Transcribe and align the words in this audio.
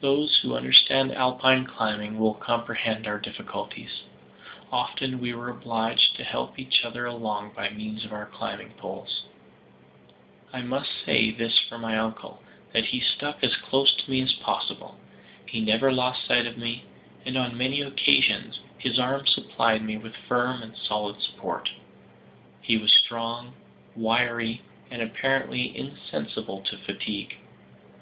Those 0.00 0.38
who 0.40 0.54
understand 0.54 1.10
Alpine 1.12 1.64
climbing 1.66 2.16
will 2.16 2.34
comprehend 2.34 3.08
our 3.08 3.18
difficulties. 3.18 4.04
Often 4.70 5.18
we 5.18 5.34
were 5.34 5.48
obliged 5.50 6.14
to 6.14 6.22
help 6.22 6.60
each 6.60 6.84
other 6.84 7.06
along 7.06 7.50
by 7.52 7.68
means 7.70 8.04
of 8.04 8.12
our 8.12 8.26
climbing 8.26 8.72
poles. 8.78 9.24
I 10.52 10.60
must 10.62 10.92
say 11.04 11.32
this 11.32 11.58
for 11.58 11.76
my 11.76 11.98
uncle, 11.98 12.40
that 12.72 12.84
he 12.84 13.00
stuck 13.00 13.42
as 13.42 13.56
close 13.56 13.92
to 13.96 14.08
me 14.08 14.20
as 14.22 14.32
possible. 14.32 14.96
He 15.46 15.60
never 15.60 15.90
lost 15.92 16.24
sight 16.24 16.46
of 16.46 16.56
me, 16.56 16.84
and 17.26 17.36
on 17.36 17.58
many 17.58 17.80
occasions 17.80 18.60
his 18.78 19.00
arm 19.00 19.26
supplied 19.26 19.82
me 19.82 19.96
with 19.96 20.14
firm 20.14 20.62
and 20.62 20.76
solid 20.76 21.20
support. 21.20 21.68
He 22.60 22.76
was 22.76 22.92
strong, 22.92 23.54
wiry, 23.96 24.62
and 24.88 25.02
apparently 25.02 25.76
insensible 25.76 26.60
to 26.60 26.76
fatigue. 26.78 27.38